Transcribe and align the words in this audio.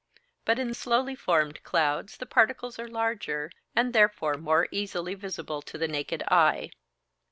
But 0.45 0.57
in 0.57 0.73
slowly 0.73 1.13
formed 1.13 1.61
clouds 1.61 2.17
the 2.17 2.25
particles 2.25 2.79
are 2.79 2.87
larger, 2.87 3.51
and 3.75 3.93
therefore 3.93 4.33
more 4.33 4.67
easily 4.71 5.13
visible 5.13 5.61
to 5.61 5.77
the 5.77 5.87
naked 5.87 6.23
eye. 6.23 6.71